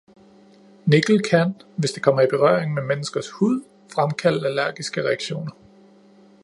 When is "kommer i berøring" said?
2.03-2.73